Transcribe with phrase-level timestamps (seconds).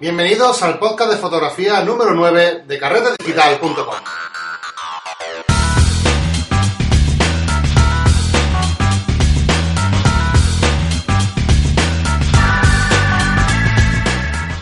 [0.00, 3.94] Bienvenidos al podcast de fotografía número 9 de carretedigital.com.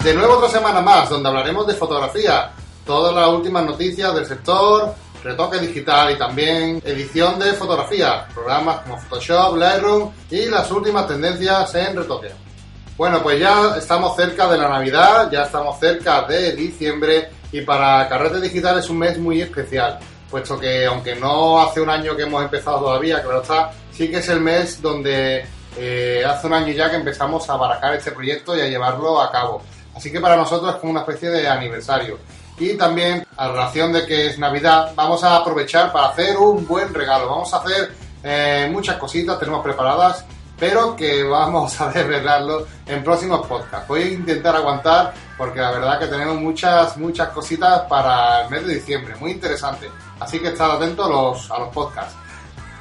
[0.05, 2.53] De nuevo otra semana más, donde hablaremos de fotografía,
[2.85, 4.95] todas las últimas noticias del sector,
[5.25, 11.75] retoque digital y también edición de fotografía, programas como Photoshop, Lightroom y las últimas tendencias
[11.75, 12.52] en retoque.
[12.97, 18.07] Bueno, pues ya estamos cerca de la Navidad, ya estamos cerca de diciembre y para
[18.07, 19.99] Carrete Digital es un mes muy especial,
[20.31, 24.19] puesto que aunque no hace un año que hemos empezado todavía, claro está, sí que
[24.19, 25.45] es el mes donde
[25.79, 29.33] eh, hace un año ya que empezamos a barajar este proyecto y a llevarlo a
[29.33, 29.63] cabo.
[29.95, 32.19] Así que para nosotros es como una especie de aniversario.
[32.59, 36.93] Y también, a relación de que es Navidad, vamos a aprovechar para hacer un buen
[36.93, 37.29] regalo.
[37.29, 40.25] Vamos a hacer eh, muchas cositas, tenemos preparadas,
[40.63, 43.89] pero que vamos a desvelarlo en próximos podcasts.
[43.89, 48.65] Voy a intentar aguantar porque la verdad que tenemos muchas, muchas cositas para el mes
[48.65, 49.91] de diciembre, muy interesante.
[50.21, 52.15] Así que estad atentos a los, a los podcasts.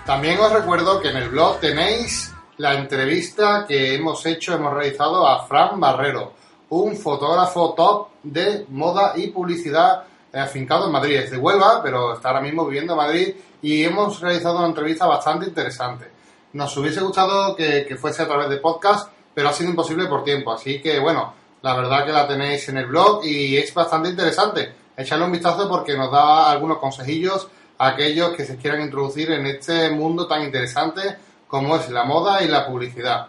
[0.06, 5.28] También os recuerdo que en el blog tenéis la entrevista que hemos hecho, hemos realizado
[5.28, 6.34] a Fran Barrero
[6.70, 11.16] un fotógrafo top de moda y publicidad afincado en Madrid.
[11.16, 15.08] Es de Huelva, pero está ahora mismo viviendo en Madrid y hemos realizado una entrevista
[15.08, 16.11] bastante interesante.
[16.54, 20.52] Nos hubiese gustado que, fuese a través de podcast, pero ha sido imposible por tiempo.
[20.52, 24.74] Así que, bueno, la verdad que la tenéis en el blog y es bastante interesante.
[24.98, 29.46] Echarle un vistazo porque nos da algunos consejillos a aquellos que se quieran introducir en
[29.46, 33.28] este mundo tan interesante como es la moda y la publicidad.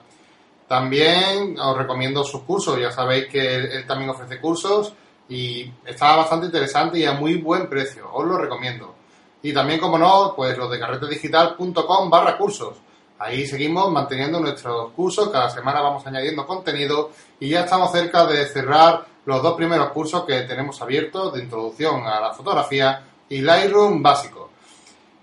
[0.67, 4.95] También os recomiendo sus cursos, ya sabéis que él, también ofrece cursos
[5.29, 8.95] y está bastante interesante y a muy buen precio, os lo recomiendo.
[9.43, 12.77] Y también, como no, pues los de carretedigital.com barra cursos.
[13.19, 18.47] Ahí seguimos manteniendo nuestros cursos, cada semana vamos añadiendo contenido y ya estamos cerca de
[18.47, 24.03] cerrar los dos primeros cursos que tenemos abiertos de introducción a la fotografía y Lightroom
[24.03, 24.51] básico.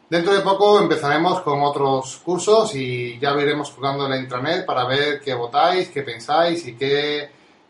[0.09, 4.85] Dentro de poco empezaremos con otros cursos y ya iremos jugando en la intranet para
[4.85, 7.29] ver qué votáis, qué pensáis y qué,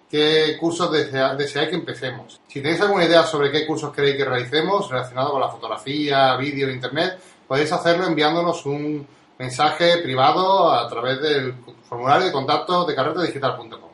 [0.10, 2.40] qué cursos deseáis que empecemos.
[2.48, 6.70] Si tenéis alguna idea sobre qué cursos queréis que realicemos relacionados con la fotografía, vídeo,
[6.70, 9.06] internet, podéis hacerlo enviándonos un
[9.40, 11.56] mensaje privado a través del
[11.88, 13.90] formulario de contacto de carretedigital.com.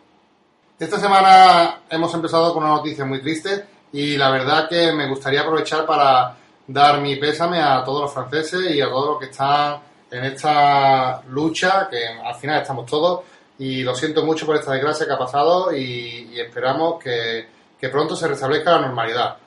[0.79, 3.63] Esta semana hemos empezado con una noticia muy triste
[3.93, 6.35] y la verdad que me gustaría aprovechar para
[6.67, 9.79] dar mi pésame a todos los franceses y a todos los que están
[10.09, 13.21] en esta lucha, que al final estamos todos,
[13.59, 17.47] y lo siento mucho por esta desgracia que ha pasado y, esperamos que,
[17.79, 19.37] que, pronto se restablezca la normalidad.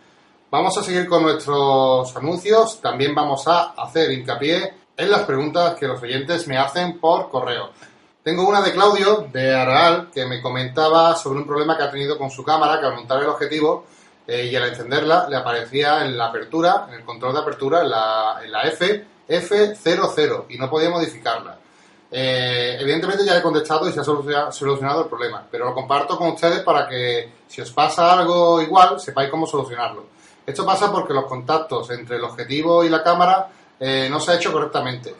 [0.50, 5.86] Vamos a seguir con nuestros anuncios, también vamos a hacer hincapié en las preguntas que
[5.86, 7.70] los oyentes me hacen por correo.
[8.24, 12.18] Tengo una de Claudio, de Araal, que me comentaba sobre un problema que ha tenido
[12.18, 13.86] con su cámara, que al montar el objetivo
[14.26, 17.90] eh, y al encenderla le aparecía en la apertura, en el control de apertura, en
[17.90, 21.56] la, la F, F00 y no podía modificarla.
[22.10, 26.30] Eh, evidentemente ya he contestado y se ha solucionado, el problema, pero lo comparto con
[26.30, 30.06] ustedes para que si os pasa algo igual, sepáis cómo solucionarlo.
[30.44, 33.48] Esto pasa porque los contactos entre el objetivo y la cámara
[33.80, 35.14] eh, no se ha hecho correctamente.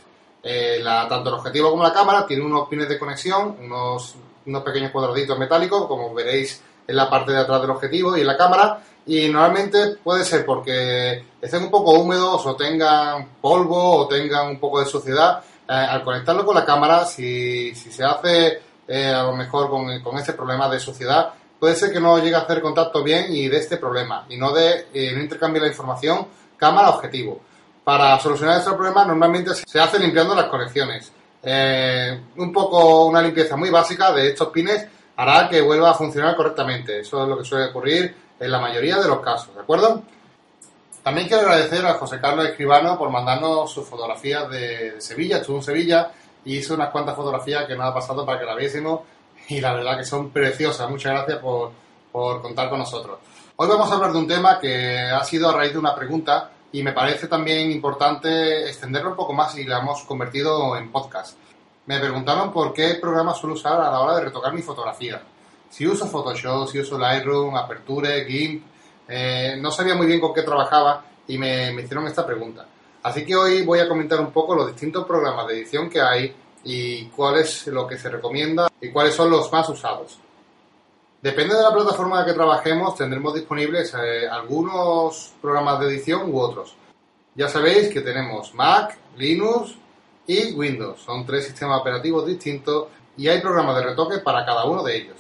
[1.09, 4.15] tanto el objetivo como la cámara tienen unos pines de conexión, unos,
[4.47, 8.27] unos pequeños cuadraditos metálicos, como veréis en la parte de atrás del objetivo y en
[8.27, 14.09] la cámara, y normalmente puede ser porque estén un poco húmedos o tengan polvo o
[14.09, 15.43] tengan un poco de suciedad.
[15.69, 20.01] Eh, al conectarlo con la cámara, si, si se hace eh, a lo mejor con,
[20.03, 23.49] con ese problema de suciedad, puede ser que no llegue a hacer contacto bien y
[23.49, 26.27] de este problema y no de eh, no intercambie la información
[26.57, 27.41] cámara-objetivo.
[27.89, 31.11] Para solucionar este problema normalmente se hace limpiando las conexiones.
[32.37, 37.01] un poco una limpieza muy básica de estos pines hará que vuelva a funcionar correctamente.
[37.01, 40.03] Eso es lo que suele ocurrir en la mayoría de los casos, ¿de acuerdo?
[41.03, 45.39] También quiero agradecer a José Carlos Escribano por mandarnos sus fotografías de, Sevilla.
[45.39, 46.11] Estuvo en Sevilla
[46.45, 49.01] y hizo unas cuantas fotografías que nos ha pasado para que la viésemos
[49.49, 50.91] y la verdad que son preciosas.
[50.91, 51.73] Muchas gracias por,
[52.13, 53.19] por contar con nosotros.
[53.57, 56.51] Hoy vamos a hablar de un tema que ha sido a raíz de una pregunta
[56.73, 61.37] y me parece también importante extenderlo un poco más y la hemos convertido en podcast.
[61.87, 65.23] Me preguntaron por qué programa suelo usar a la hora de retocar mi fotografía
[65.71, 68.63] si uso Photoshop, si uso Lightroom, Aperture, GIMP,
[69.09, 72.67] eh, no sabía muy bien con qué trabajaba y me, hicieron esta pregunta.
[73.03, 76.35] Así que hoy voy a comentar un poco los distintos programas de edición que hay
[76.65, 80.19] y cuál es lo que se recomienda y cuáles son los más usados.
[81.21, 86.77] Depende de la plataforma que trabajemos, tendremos disponibles eh, algunos programas de edición u otros.
[87.35, 89.75] Ya sabéis que tenemos Mac, Linux
[90.29, 91.01] y Windows.
[91.01, 92.87] Son tres sistemas operativos distintos
[93.17, 95.17] y hay programas de retoque para cada uno de ellos.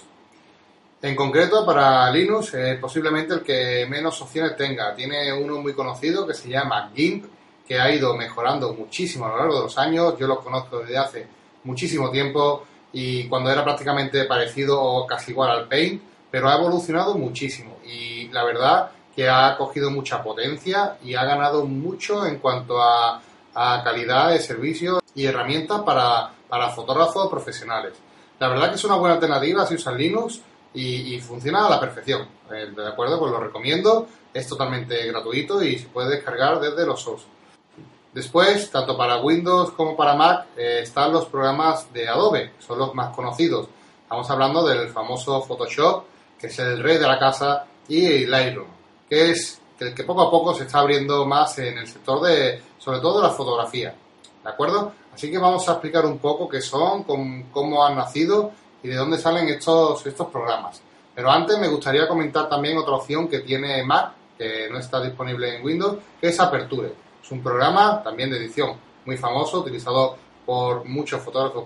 [1.02, 4.94] En concreto, para Linux, es posiblemente el que menos opciones tenga.
[4.94, 7.26] Tiene uno muy conocido que se llama GIMP,
[7.66, 10.14] que ha ido mejorando muchísimo a lo largo de los años.
[10.16, 11.26] Yo lo conozco desde hace
[11.64, 17.14] muchísimo tiempo y cuando era prácticamente parecido o casi igual al Paint, pero ha evolucionado
[17.14, 22.80] muchísimo y la verdad que ha cogido mucha potencia y ha ganado mucho en cuanto
[22.80, 23.22] a,
[23.82, 27.94] calidad de servicio y herramientas para, para fotógrafos profesionales.
[28.38, 30.40] La verdad que es una buena alternativa si usan Linux
[30.74, 32.22] y, funciona a la perfección.
[32.52, 34.06] Eh, de acuerdo, pues lo recomiendo.
[34.32, 37.22] Es totalmente gratuito y se puede descargar desde los SOS.
[38.12, 42.94] Después, tanto para Windows como para Mac, eh, están los programas de Adobe, son los
[42.94, 43.68] más conocidos.
[44.02, 46.04] Estamos hablando del famoso Photoshop,
[46.38, 48.68] que es el rey de la casa, y Lightroom,
[49.08, 52.60] que es el que poco a poco se está abriendo más en el sector de,
[52.78, 53.94] sobre todo la fotografía.
[54.42, 54.92] ¿De acuerdo?
[55.14, 58.52] Así que vamos a explicar un poco qué son, cómo han nacido
[58.82, 60.80] y de dónde salen estos, estos programas.
[61.14, 65.56] Pero antes me gustaría comentar también otra opción que tiene Mac, que no está disponible
[65.56, 67.07] en Windows, que es Aperture.
[67.28, 70.16] Es un programa también de edición muy famoso, utilizado
[70.46, 71.62] por muchos fotógrafos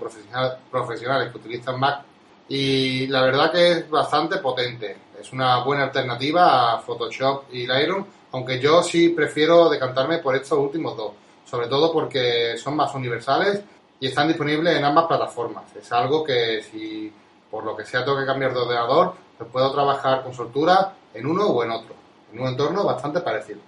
[0.68, 2.02] profesionales que utilizan Mac
[2.48, 4.96] y la verdad que es bastante potente.
[5.20, 10.58] Es una buena alternativa a Photoshop y Lightroom, aunque yo sí prefiero decantarme por estos
[10.58, 11.12] últimos dos,
[11.48, 13.62] sobre todo porque son más universales
[14.00, 15.62] y están disponibles en ambas plataformas.
[15.76, 17.12] Es algo que si
[17.48, 21.24] por lo que sea tengo que cambiar de ordenador, pues puedo trabajar con soltura en
[21.24, 21.94] uno o en otro,
[22.32, 23.60] en un entorno bastante parecido.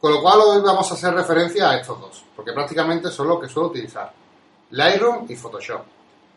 [0.00, 3.40] Con lo cual hoy vamos a hacer referencia a estos dos, porque prácticamente son los
[3.40, 4.12] que suelo utilizar,
[4.70, 5.82] Lightroom y Photoshop.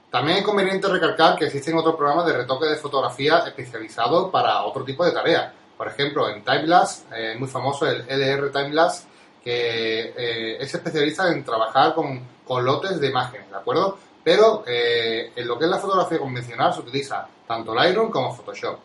[0.09, 4.83] También es conveniente recalcar que existen otros programas de retoque de fotografía especializados para otro
[4.83, 5.53] tipo de tareas.
[5.77, 9.05] Por ejemplo, en Timelapse, eh, muy famoso el LR Timelapse,
[9.43, 13.97] que eh, es especialista en trabajar con, con, lotes de imágenes, ¿de acuerdo?
[14.23, 18.79] Pero eh, en lo que es la fotografía convencional se utiliza tanto Lightroom como Photoshop.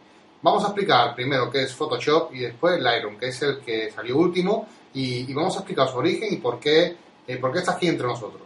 [0.46, 4.16] Vamos a explicar primero qué es Photoshop y después Lightroom, que es el que salió
[4.16, 6.96] último, y, vamos a explicar su origen y por qué,
[7.26, 8.42] eh, por qué está aquí entre nosotros.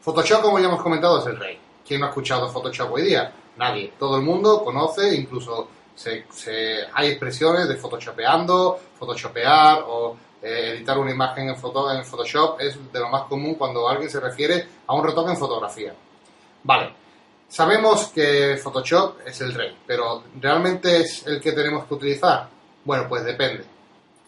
[0.00, 1.56] Photoshop, como ya hemos comentado, es el rey.
[1.86, 3.32] ¿Quién no ha escuchado Photoshop hoy día?
[3.56, 3.92] Nadie.
[3.96, 5.68] Todo el mundo conoce, incluso
[6.94, 12.98] hay expresiones de photoshopeando, photoshopear o eh, editar una imagen en, en Photoshop es de
[12.98, 15.94] lo más común cuando alguien se refiere a un retoque en fotografía.
[16.64, 16.92] Vale,
[17.54, 22.48] sabemos que Photoshop es el rey, pero ¿realmente es el que tenemos que utilizar?
[22.84, 23.64] Bueno, pues depende.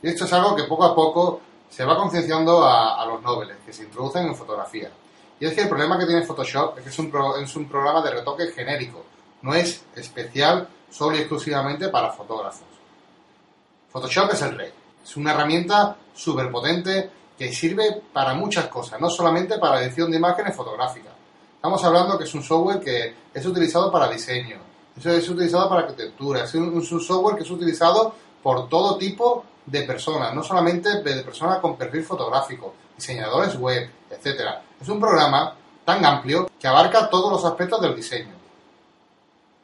[0.01, 3.73] Y esto es algo que poco a poco se va concienciando a, los nobles que
[3.73, 4.93] se introducen en fotografía.
[5.41, 6.99] Y es que el problema que tiene Photoshop es que es
[7.57, 9.05] un, programa de retoque genérico,
[9.43, 12.69] no es especial solo y exclusivamente para fotógrafos.
[13.91, 14.73] Photoshop es el rey.
[15.03, 20.19] Es una herramienta súper potente que sirve para muchas cosas, no solamente para edición de
[20.19, 21.16] imágenes fotográficas.
[21.67, 24.59] Estamos hablando que es un software que es utilizado para diseño,
[25.05, 30.33] es utilizado para arquitectura, es un, software que es utilizado por todo tipo de personas,
[30.33, 34.63] no solamente de personas con perfil fotográfico, diseñadores web, etcétera.
[34.81, 38.37] Es un programa tan amplio que abarca todos los aspectos del diseño.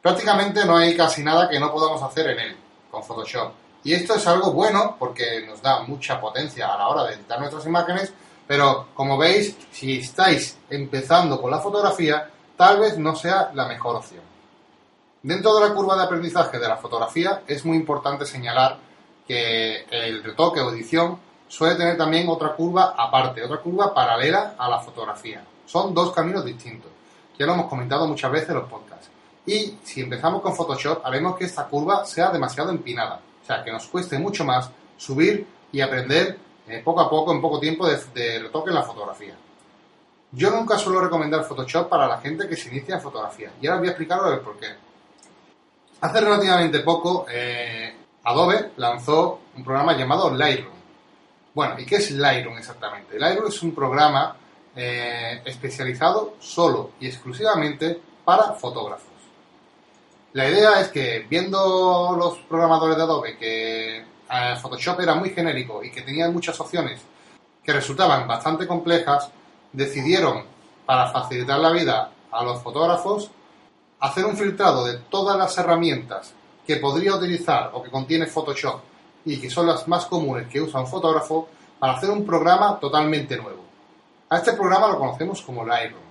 [0.01, 2.57] Prácticamente no hay casi nada que no podamos hacer en él,
[2.91, 3.53] con Photoshop.
[3.85, 7.39] Y esto es algo bueno porque nos da mucha potencia a la hora de editar
[7.39, 8.11] nuestras imágenes,
[8.47, 13.95] pero como veis, si estáis empezando con la fotografía, tal vez no sea la mejor
[13.95, 14.21] opción.
[15.21, 18.77] Dentro de la curva de aprendizaje de la fotografía es muy importante señalar
[19.27, 21.17] que el retoque o edición
[21.47, 25.43] suele tener también otra curva aparte, otra curva paralela a la fotografía.
[25.65, 26.91] Son dos caminos distintos.
[27.39, 29.09] Ya lo hemos comentado muchas veces en los podcasts.
[29.45, 33.71] Y si empezamos con Photoshop, haremos que esta curva sea demasiado empinada o sea, que
[33.71, 38.39] nos cueste mucho más subir y aprender eh, poco a poco, en poco tiempo, de,
[38.39, 39.35] retoque en la fotografía.
[40.31, 43.51] Yo nunca suelo recomendar Photoshop para la gente que se inicia en fotografía.
[43.61, 44.67] Y ahora voy a explicaros el por qué.
[46.01, 50.73] Hace relativamente poco, eh, Adobe lanzó un programa llamado Lightroom.
[51.53, 53.19] Bueno, ¿y qué es Lightroom exactamente?
[53.19, 54.35] Lightroom es un programa
[54.75, 59.13] eh, especializado solo y exclusivamente para fotógrafos.
[60.33, 64.03] La idea es que viendo los programadores de Adobe que
[64.33, 66.99] eh, Photoshop era muy genérico y que tenía muchas opciones
[67.63, 69.29] que resultaban bastante complejas,
[69.71, 70.43] decidieron,
[70.85, 73.29] para facilitar la vida a los fotógrafos,
[73.99, 76.33] hacer un filtrado de todas las herramientas
[76.65, 78.81] que podría utilizar o que contiene Photoshop
[79.25, 81.47] y que son las más comunes que usa un fotógrafo
[81.79, 83.63] para hacer un programa totalmente nuevo.
[84.29, 86.03] A este programa lo conocemos como Lightroom.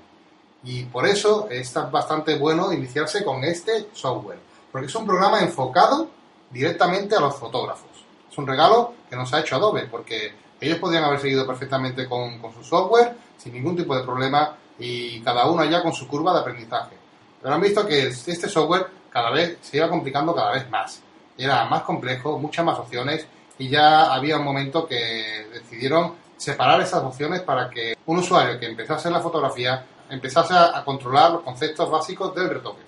[0.65, 4.39] Y por eso es bastante bueno iniciarse con este software,
[4.71, 6.09] porque es un programa enfocado
[6.51, 7.92] directamente a los fotógrafos.
[8.33, 12.41] Es un regalo que nos ha hecho Adobe, porque ellos podrían haber seguido perfectamente con,
[12.55, 16.41] su software sin ningún tipo de problema y cada uno allá con su curva de
[16.41, 16.97] aprendizaje.
[17.43, 21.03] Pero han visto que este software cada vez se iba complicando cada vez más.
[21.37, 23.27] Era más complejo, muchas más opciones
[23.59, 28.65] y ya había un momento que decidieron separar esas opciones para que un usuario que
[28.65, 32.83] empezase en la fotografía empezase a controlar los conceptos básicos del retoque.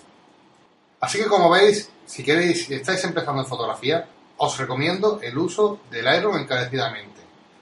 [1.00, 4.06] Así que como veis, si queréis, si estáis empezando en fotografía,
[4.37, 7.21] os recomiendo el uso del Lightroom encarecidamente.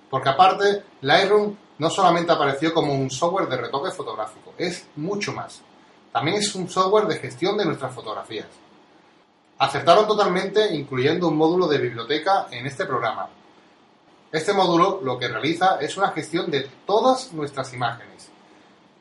[0.09, 5.61] Porque aparte, Lightroom no solamente apareció como un software de retoque fotográfico, es mucho más.
[6.13, 8.47] También es un software de gestión de nuestras fotografías.
[9.59, 13.29] Acertaron totalmente incluyendo un módulo de biblioteca en este programa.
[14.31, 18.31] Este módulo lo que realiza es una gestión de todas nuestras imágenes.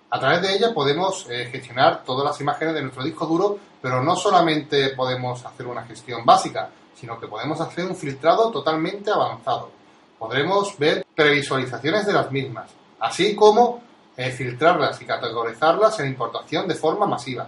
[0.10, 4.04] A través de ella podemos eh, gestionar todas las imágenes de nuestro disco duro, pero
[4.04, 9.72] no solamente podemos hacer una gestión básica, sino que podemos hacer un filtrado totalmente avanzado.
[10.20, 12.70] Podremos ver previsualizaciones de las mismas,
[13.00, 13.82] así como
[14.16, 17.48] eh, filtrarlas y categorizarlas en importación de forma masiva.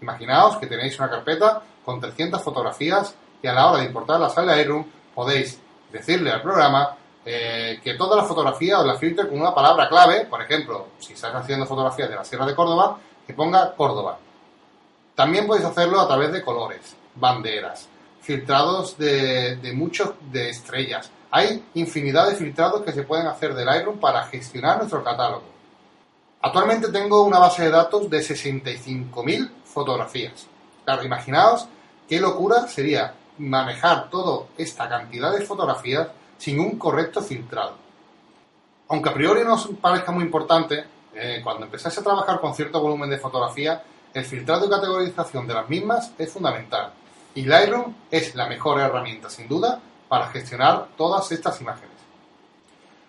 [0.00, 4.46] Imaginaos que tenéis una carpeta con 300 fotografías y a la hora de importarlas al
[4.46, 4.84] Lightroom
[5.14, 5.58] podéis
[5.90, 10.26] decirle al programa eh, que toda la fotografía os la filtre con una palabra clave,
[10.26, 14.18] por ejemplo, si estás haciendo fotografías de la Sierra de Córdoba, que ponga Córdoba.
[15.14, 17.88] También podéis hacerlo a través de colores, banderas,
[18.22, 21.10] filtrados de, muchos de estrellas.
[21.30, 25.44] Hay infinidad de filtrados que se pueden hacer del Lightroom para gestionar nuestro catálogo.
[26.40, 30.46] Actualmente tengo una base de datos de 65.000 fotografías.
[30.84, 31.68] Claro, imaginaos
[32.08, 37.74] qué locura sería manejar toda esta cantidad de fotografías sin un correcto filtrado.
[38.88, 42.80] Aunque a priori no os parezca muy importante, eh, cuando empezáis a trabajar con cierto
[42.80, 46.92] volumen de fotografía, el filtrado y categorización de las mismas es fundamental
[47.34, 51.90] y Lightroom es la mejor herramienta, sin duda, para gestionar todas estas imágenes.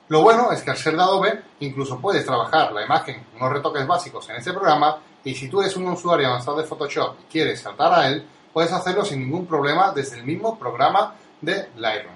[0.07, 3.85] Lo bueno es que al ser de Adobe, incluso puedes trabajar la imagen, unos retoques
[3.85, 7.61] básicos en este programa, y si tú eres un usuario avanzado de Photoshop y quieres
[7.61, 12.15] saltar a él, puedes hacerlo sin ningún problema desde el mismo programa de Lightroom.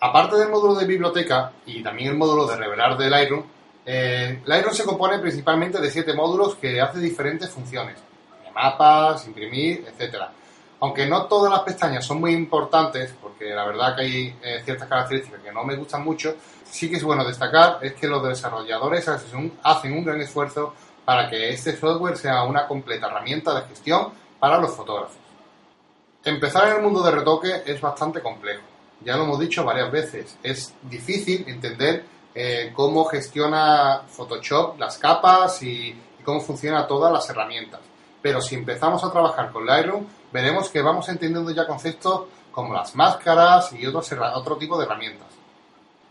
[0.00, 3.44] Aparte del módulo de biblioteca y también el módulo de revelar de Lightroom,
[3.84, 7.98] eh, Lightroom se compone principalmente de siete módulos que hacen diferentes funciones,
[8.54, 10.32] mapas, imprimir, etcétera
[10.80, 14.88] aunque no todas las pestañas son muy importantes, porque la verdad que hay eh, ciertas
[14.88, 16.34] características que no me gustan mucho,
[16.64, 21.50] sí que es bueno destacar es que los desarrolladores hacen un gran esfuerzo para que
[21.50, 24.08] este software sea una completa herramienta de gestión
[24.38, 25.18] para los fotógrafos.
[26.24, 28.62] Empezar en el mundo de retoque es bastante complejo,
[29.02, 35.62] ya lo hemos dicho varias veces, es difícil entender eh, cómo gestiona Photoshop las capas
[35.62, 37.80] y, y cómo funcionan todas las herramientas.
[38.22, 42.22] Pero si empezamos a trabajar con Lightroom, veremos que vamos entendiendo ya conceptos
[42.52, 45.28] como las máscaras y otros, otro tipo de herramientas.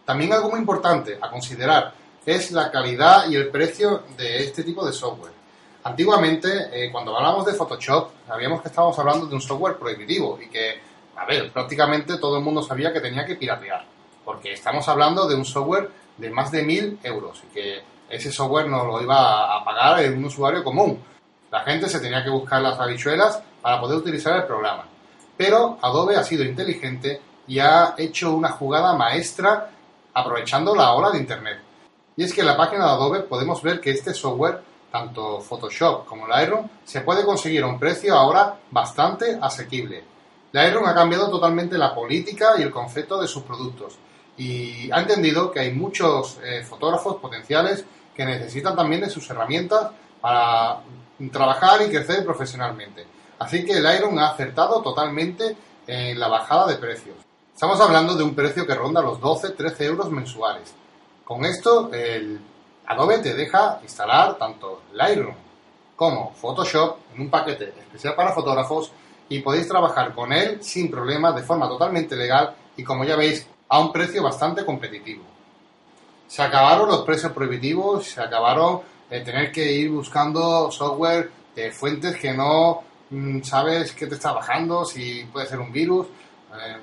[0.06, 1.94] También algo muy importante a considerar
[2.26, 5.34] es la calidad y el precio de este tipo de software.
[5.84, 10.50] Antiguamente, eh, cuando hablamos de Photoshop, sabíamos que estábamos hablando de un software prohibitivo y
[10.50, 10.80] que,
[11.16, 13.86] a ver, prácticamente todo el mundo sabía que tenía que piratear,
[14.26, 18.68] porque estamos hablando de un software de más de mil euros y que ese software
[18.68, 21.02] no lo iba a pagar un usuario común.
[21.52, 24.86] La gente se tenía que buscar las habichuelas para poder utilizar el programa.
[25.38, 29.72] Pero Adobe ha sido inteligente y ha hecho una jugada maestra
[30.14, 31.60] aprovechando la ola de Internet.
[32.18, 34.62] Y es que en la página de Adobe podemos ver que este software,
[34.92, 40.04] tanto Photoshop como Lightroom, se puede conseguir a un precio ahora bastante asequible.
[40.52, 43.98] Lightroom ha cambiado totalmente la política y el concepto de sus productos
[44.40, 47.84] y ha entendido que hay muchos eh, fotógrafos potenciales
[48.16, 50.82] que necesitan también de sus herramientas para
[51.32, 53.06] trabajar y crecer profesionalmente.
[53.40, 55.56] Así que el Iron ha acertado totalmente
[55.88, 57.16] en la bajada de precios.
[57.54, 60.74] Estamos hablando de un precio que ronda los 12-13 euros mensuales.
[61.24, 62.40] Con esto, el
[62.86, 65.36] Adobe te deja instalar tanto Lightroom
[65.96, 68.92] como Photoshop en un paquete especial para fotógrafos
[69.30, 73.48] y podéis trabajar con él sin problemas de forma totalmente legal y como ya veis
[73.68, 75.24] a un precio bastante competitivo.
[76.28, 82.18] Se acabaron los precios prohibitivos, se acabaron de tener que ir buscando software de fuentes
[82.18, 82.84] que no
[83.44, 86.08] sabes qué te está bajando, si puede ser un virus.
[86.08, 86.78] Eh,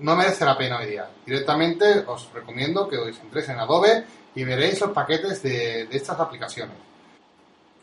[0.00, 1.08] no merece la pena hoy día.
[1.24, 4.04] Directamente os recomiendo que os entréis en Adobe
[4.34, 6.76] y veréis los paquetes de, estas aplicaciones.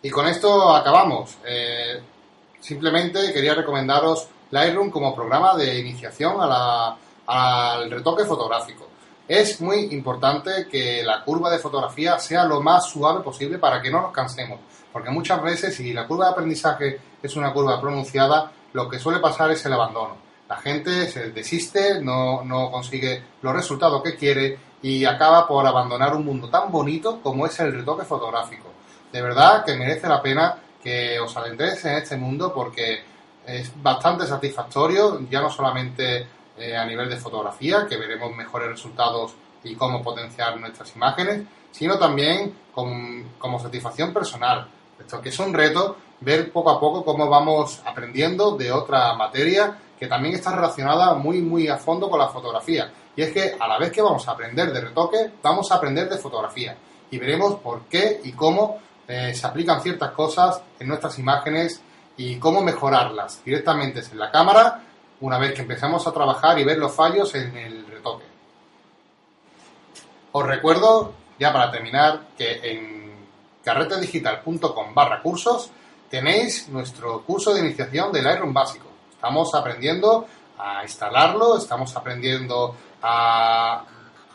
[0.01, 1.37] Y con esto acabamos.
[1.45, 1.99] Eh,
[2.59, 8.87] simplemente quería recomendaros Lightroom como programa de iniciación al retoque fotográfico.
[9.27, 13.89] Es muy importante que la curva de fotografía sea lo más suave posible para que
[13.89, 14.59] no nos cansemos
[14.93, 19.19] porque muchas veces, si la curva de aprendizaje es una curva pronunciada, lo que suele
[19.19, 20.15] pasar es el abandono.
[20.47, 26.15] La gente se desiste, no, no consigue los resultados que quiere y acaba por abandonar
[26.15, 28.71] un mundo tan bonito como es el retoque fotográfico.
[29.11, 33.03] De verdad que merece la pena que os adentréis en este mundo porque
[33.47, 39.33] es bastante satisfactorio, ya no solamente eh, a nivel de fotografía, que veremos mejores resultados
[39.63, 44.67] y cómo potenciar nuestras imágenes, sino también como satisfacción personal.
[44.99, 49.77] Esto que es un reto ver poco a poco cómo vamos aprendiendo de otra materia
[49.99, 52.91] que también está relacionada muy muy a fondo con la fotografía.
[53.15, 56.09] Y es que a la vez que vamos a aprender de retoque, vamos a aprender
[56.09, 56.75] de fotografía.
[57.11, 61.81] Y veremos por qué y cómo eh, se aplican ciertas cosas en nuestras imágenes
[62.17, 64.83] y cómo mejorarlas directamente en la cámara
[65.21, 68.25] una vez que empezamos a trabajar y ver los fallos en el retoque.
[70.33, 72.92] Os recuerdo, ya para terminar, que en
[73.63, 75.71] carretedigital.com barra cursos
[76.09, 78.85] tenéis nuestro curso de iniciación del Lightroom básico.
[79.11, 80.27] Estamos aprendiendo
[80.59, 83.83] a instalarlo, estamos aprendiendo a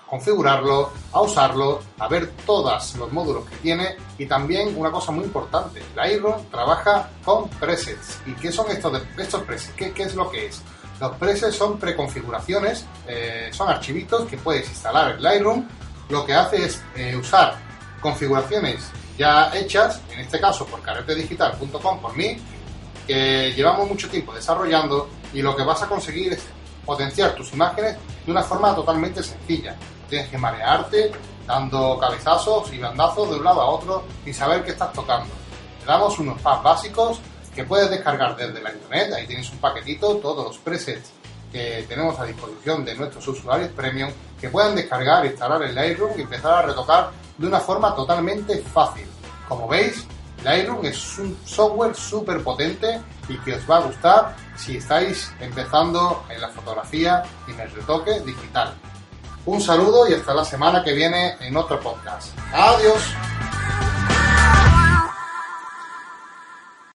[0.08, 5.24] configurarlo, a usarlo, a ver todos los módulos que tiene y también una cosa muy
[5.24, 8.20] importante, Lightroom trabaja con presets.
[8.26, 9.74] ¿Y qué son estos, estos presets?
[9.76, 10.62] ¿Qué, ¿Qué, es lo que es?
[10.98, 15.68] Los presets son preconfiguraciones, eh, son archivitos que puedes instalar en Lightroom.
[16.08, 17.56] Lo que hace es eh, usar
[18.00, 22.38] configuraciones ya hechas, en este caso por carretedigital.com, por mí,
[23.06, 26.42] que llevamos mucho tiempo desarrollando y lo que vas a conseguir es
[26.86, 29.76] potenciar tus imágenes de una forma totalmente sencilla.
[30.08, 31.10] Tienes que marearte
[31.46, 35.34] dando cabezazos y bandazos de un lado a otro sin saber qué estás tocando.
[35.80, 37.20] Te damos unos packs básicos
[37.54, 41.10] que puedes descargar desde la internet, ahí tienes un paquetito, todos los presets
[41.50, 44.10] que tenemos a disposición de nuestros usuarios premium
[44.40, 49.06] que puedan descargar, instalar el Lightroom y empezar a retocar de una forma totalmente fácil.
[49.48, 50.06] Como veis,
[50.44, 56.24] Lightroom es un software súper potente y que os va a gustar si estáis empezando
[56.28, 58.74] en la fotografía y en el retoque digital.
[59.46, 62.38] Un saludo y hasta la semana que viene en otro podcast.
[62.52, 63.02] Adiós.